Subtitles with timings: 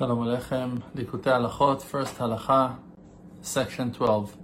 [0.00, 2.78] Shalom Aleichem, Likutei Halachot, first halacha,
[3.42, 4.34] section 12.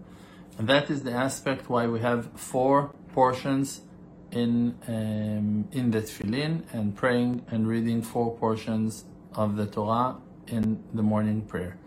[0.58, 3.80] And that is the aspect why we have four portions
[4.30, 10.84] in um, in the tefillin and praying and reading four portions of the Torah in
[10.92, 11.78] the morning prayer.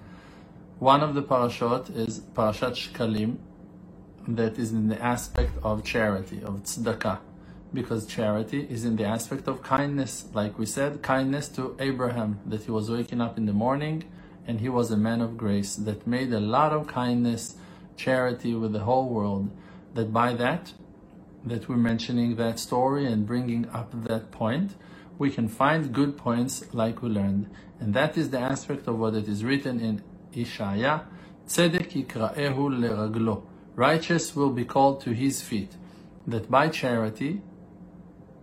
[0.79, 3.37] One of the parashot is Parashat Shkalim,
[4.29, 7.19] that is in the aspect of charity, of tzedakah
[7.73, 10.25] because charity is in the aspect of kindness.
[10.33, 14.03] Like we said, kindness to Abraham, that he was waking up in the morning
[14.47, 17.55] and he was a man of grace that made a lot of kindness,
[17.95, 19.51] charity with the whole world.
[19.93, 20.73] That by that,
[21.45, 24.75] that we're mentioning that story and bringing up that point,
[25.17, 27.49] we can find good points like we learned.
[27.79, 30.01] And that is the aspect of what it is written in
[30.33, 31.03] Ishaya,
[31.47, 33.43] Tzedek yikra'ehu leraglo.
[33.75, 35.75] Righteous will be called to his feet.
[36.27, 37.41] That by charity,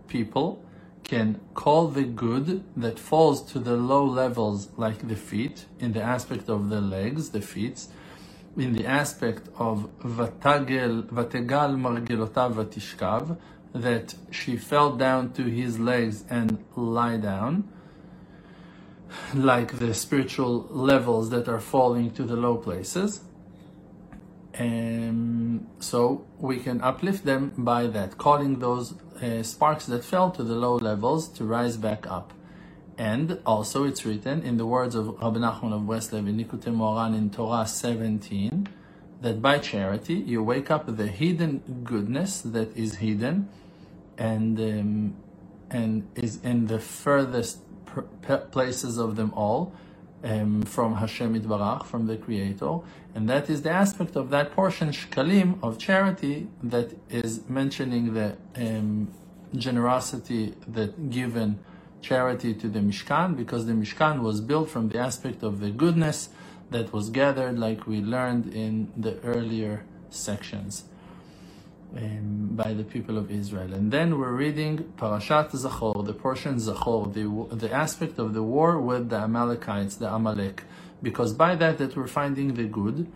[0.07, 0.63] people
[1.03, 6.01] can call the good that falls to the low levels like the feet in the
[6.01, 7.85] aspect of the legs the feet
[8.57, 13.37] in the aspect of vatagel vategal margelotav vatishkav
[13.73, 17.67] that she fell down to his legs and lie down
[19.33, 23.21] like the spiritual levels that are falling to the low places.
[24.53, 30.43] And so we can uplift them by that, calling those uh, sparks that fell to
[30.43, 32.33] the low levels to rise back up.
[32.97, 37.15] And also it's written in the words of Rabbi Nachman of Breslev in Likutei Moharan
[37.15, 38.67] in Torah 17,
[39.21, 43.49] that by charity you wake up the hidden goodness that is hidden
[44.17, 45.15] and um,
[45.69, 47.59] and is in the furthest
[48.51, 49.73] places of them all
[50.23, 52.79] um, from Hashem Itbarach, from the Creator,
[53.15, 58.37] and that is the aspect of that portion, shkalim, of charity, that is mentioning the
[58.55, 59.11] um,
[59.55, 61.59] generosity that given
[62.01, 66.29] charity to the Mishkan, because the Mishkan was built from the aspect of the goodness
[66.69, 70.83] that was gathered, like we learned in the earlier sections
[71.95, 73.73] um, by the people of Israel.
[73.73, 78.79] And then we're reading Parashat Zachor, the portion Zachor, the, the aspect of the war
[78.79, 80.63] with the Amalekites, the Amalek.
[81.01, 83.07] Because by that, that we're finding the good,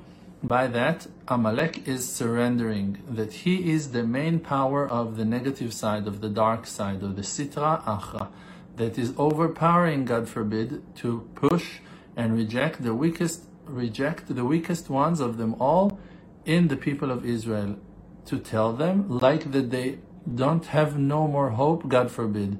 [0.43, 6.07] by that, Amalek is surrendering, that he is the main power of the negative side,
[6.07, 8.29] of the dark side, of the Sitra Achra,
[8.77, 11.79] that is overpowering, God forbid, to push
[12.15, 15.99] and reject the weakest, reject the weakest ones of them all
[16.45, 17.77] in the people of Israel
[18.25, 19.99] to tell them, like that they
[20.33, 22.59] don't have no more hope, God forbid,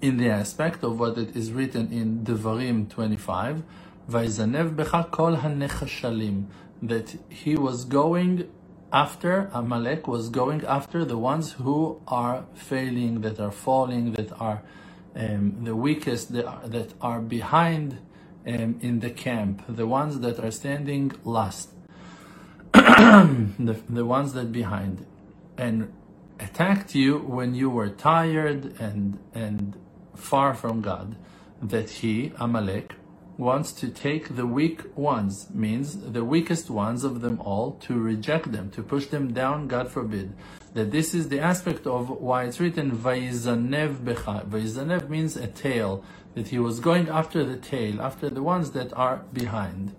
[0.00, 3.62] in the aspect of what it is written in Devarim 25,
[4.10, 6.46] Vaizanev becha kol hanechashalim,
[6.82, 8.48] that he was going
[8.92, 14.62] after, Amalek was going after the ones who are failing, that are falling, that are
[15.16, 17.98] um, the weakest, that are, that are behind
[18.46, 21.70] um, in the camp, the ones that are standing last.
[23.58, 25.04] the, the ones that behind
[25.58, 25.92] and
[26.40, 29.76] attacked you when you were tired and and
[30.14, 31.14] far from God
[31.60, 32.94] that he Amalek
[33.36, 38.50] wants to take the weak ones means the weakest ones of them all to reject
[38.52, 40.32] them to push them down God forbid.
[40.72, 46.02] That this is the aspect of why it's written Vayizanev becha Vayizanev means a tail
[46.34, 49.94] that he was going after the tail after the ones that are behind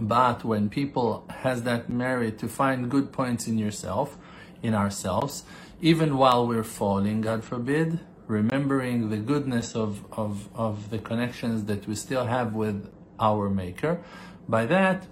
[0.00, 4.16] but when people has that merit to find good points in yourself,
[4.62, 5.44] in ourselves,
[5.80, 11.86] even while we're falling, God forbid, remembering the goodness of, of, of the connections that
[11.86, 14.02] we still have with our Maker,
[14.48, 15.06] by that,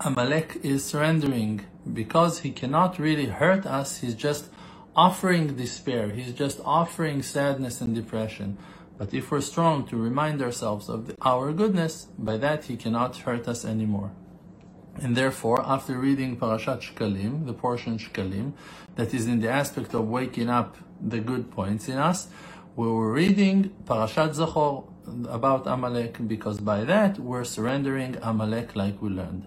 [0.00, 3.98] Amalek is surrendering because he cannot really hurt us.
[3.98, 4.46] He's just
[4.96, 6.10] offering despair.
[6.10, 8.58] He's just offering sadness and depression.
[9.00, 13.16] But if we're strong to remind ourselves of the, our goodness, by that he cannot
[13.16, 14.10] hurt us anymore.
[15.00, 18.52] And therefore, after reading Parashat Shkalim, the portion Shkalim,
[18.96, 22.28] that is in the aspect of waking up the good points in us,
[22.76, 24.84] we were reading Parashat Zachor
[25.30, 29.46] about Amalek because by that we're surrendering Amalek like we learned.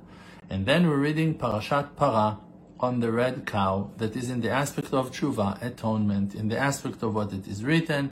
[0.49, 2.39] And then we're reading Parashat Para
[2.79, 7.03] on the red cow that is in the aspect of tshuva, atonement, in the aspect
[7.03, 8.11] of what it is written,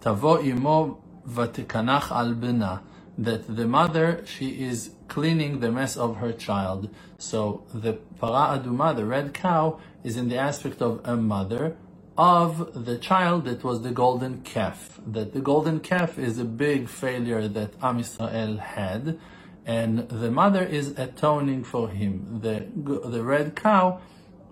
[0.00, 0.98] Tavo imo
[1.28, 2.82] vatikanach al bina.
[3.18, 6.88] That the mother, she is cleaning the mess of her child.
[7.18, 11.76] So the para aduma, the red cow, is in the aspect of a mother
[12.16, 15.00] of the child that was the golden calf.
[15.06, 19.18] That the golden calf is a big failure that Am Yisrael had,
[19.66, 22.40] and the mother is atoning for him.
[22.42, 22.66] The
[23.10, 24.00] the red cow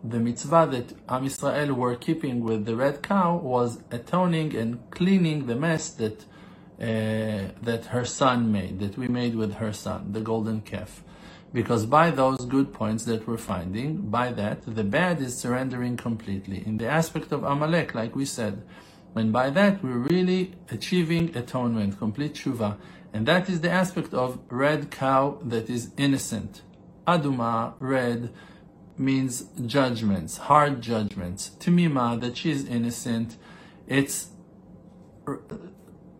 [0.02, 5.46] the mitzvah that Am Yisrael were keeping with the red cow was atoning and cleaning
[5.46, 6.25] the mess that
[6.81, 11.02] uh, that her son made, that we made with her son, the golden calf.
[11.52, 16.62] Because by those good points that we're finding, by that, the bad is surrendering completely.
[16.66, 18.62] In the aspect of Amalek, like we said,
[19.14, 22.76] and by that, we're really achieving atonement, complete tshuva.
[23.14, 26.60] And that is the aspect of red cow that is innocent.
[27.08, 28.31] Aduma, red,
[28.98, 31.50] means judgments, hard judgments.
[31.60, 33.37] To Timima, that she is innocent.
[33.87, 34.28] It's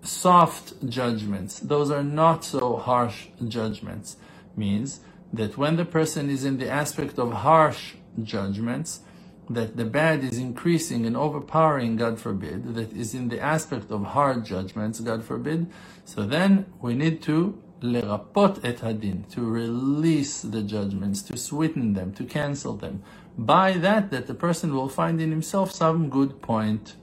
[0.03, 1.59] soft judgments.
[1.61, 4.17] Those are not so harsh judgments.
[4.57, 5.01] Means
[5.33, 9.01] that when the person is in the aspect of harsh judgments,
[9.49, 14.05] that the bad is increasing and overpowering, God forbid, that is in the aspect of
[14.05, 15.71] hard judgments, God forbid,
[16.05, 23.03] so then we need to to release the judgments, to sweeten them, to cancel them.
[23.39, 26.95] By that, that the person will find in himself some good point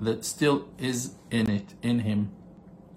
[0.00, 2.32] that still is in it, in him.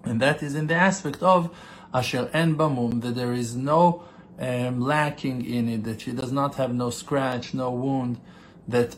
[0.04, 1.50] And that is in the aspect of
[1.94, 4.04] asher en bamum, that there is no
[4.38, 8.20] um, lacking in it, that she does not have no scratch, no wound,
[8.68, 8.96] that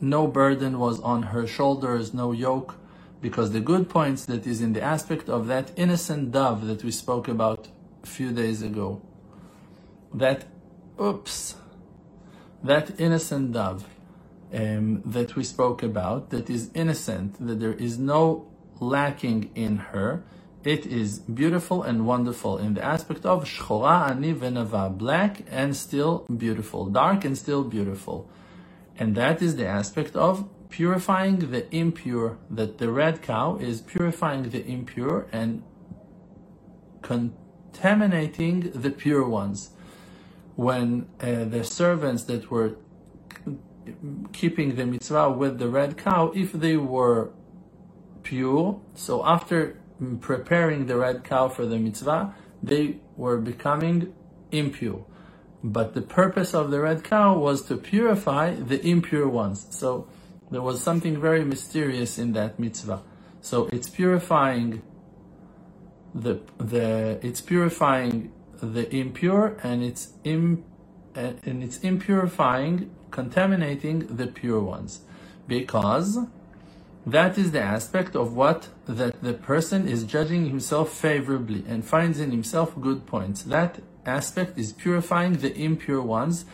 [0.00, 2.76] no burden was on her shoulders, no yoke,
[3.20, 6.90] because the good points that is in the aspect of that innocent dove that we
[6.90, 7.68] spoke about
[8.02, 9.02] a few days ago,
[10.14, 10.44] that,
[11.00, 11.56] oops,
[12.62, 13.86] that innocent dove
[14.52, 18.46] um, that we spoke about, that is innocent, that there is no
[18.80, 20.22] lacking in her,
[20.64, 26.26] it is beautiful and wonderful in the aspect of shchora ani venava, black and still
[26.36, 28.28] beautiful, dark and still beautiful.
[28.98, 34.50] And that is the aspect of purifying the impure, that the red cow is purifying
[34.50, 35.62] the impure and
[37.02, 39.70] contaminating the pure ones.
[40.56, 42.76] When uh, the servants that were
[44.32, 47.30] keeping the mitzvah with the red cow, if they were
[48.22, 49.78] pure, so after
[50.20, 54.12] preparing the red cow for the mitzvah, they were becoming
[54.50, 55.04] impure.
[55.62, 59.66] But the purpose of the red cow was to purify the impure ones.
[59.70, 60.08] So
[60.50, 63.02] there was something very mysterious in that mitzvah.
[63.40, 64.82] So it's purifying
[66.14, 70.64] the the it's purifying the impure and it's Im,
[71.14, 75.00] and it's impurifying, contaminating the pure ones,
[75.46, 76.18] because
[77.06, 82.20] that is the aspect of what that the person is judging himself favorably and finds
[82.20, 83.42] in himself good points.
[83.42, 86.44] That aspect is purifying the impure ones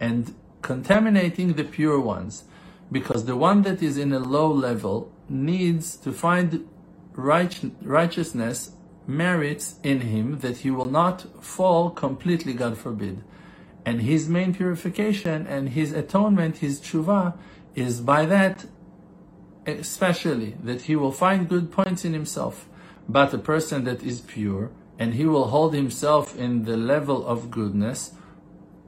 [0.00, 2.44] and contaminating the pure ones.
[2.90, 6.68] Because the one that is in a low level needs to find
[7.14, 8.72] right, righteousness,
[9.06, 13.24] merits in him that he will not fall completely, God forbid.
[13.84, 17.34] And his main purification and his atonement, his tshuva,
[17.74, 18.66] is by that
[19.76, 22.66] especially that he will find good points in himself.
[23.08, 27.50] But a person that is pure and he will hold himself in the level of
[27.50, 28.12] goodness,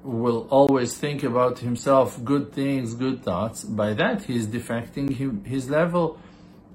[0.03, 3.65] will always think about himself good things, good thoughts.
[3.65, 6.19] By that, he is defecting his level,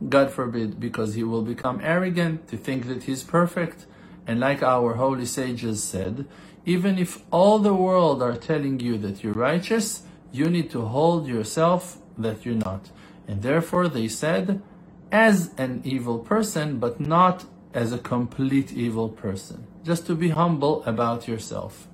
[0.07, 3.86] God forbid, because he will become arrogant to think that he's perfect.
[4.27, 6.25] And like our holy sages said,
[6.66, 11.28] even if all the world are telling you that you're righteous, you need to hold
[11.28, 12.90] yourself that you're not.
[13.28, 14.61] And therefore they said,
[15.11, 19.68] as an evil person, but not as a complete evil person.
[19.83, 21.88] Just to be humble about yourself.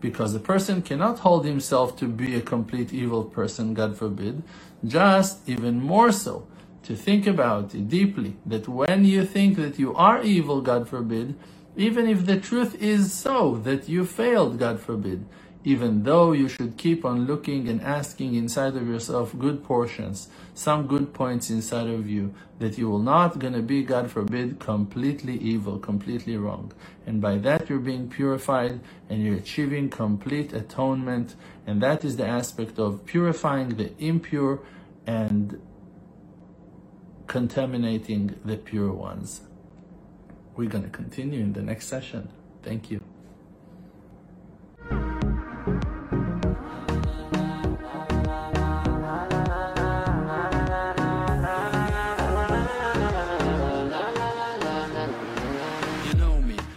[0.00, 4.42] Because a person cannot hold himself to be a complete evil person, God forbid.
[4.84, 6.46] Just even more so,
[6.84, 11.34] to think about it deeply, that when you think that you are evil, God forbid,
[11.76, 15.26] even if the truth is so, that you failed, God forbid,
[15.66, 20.86] even though you should keep on looking and asking inside of yourself good portions, some
[20.86, 25.80] good points inside of you, that you will not gonna be, God forbid, completely evil,
[25.80, 26.72] completely wrong.
[27.04, 28.78] And by that you're being purified
[29.10, 31.34] and you're achieving complete atonement.
[31.66, 34.60] And that is the aspect of purifying the impure
[35.04, 35.60] and
[37.26, 39.40] contaminating the pure ones.
[40.54, 42.28] We're gonna continue in the next session.
[42.62, 43.15] Thank you.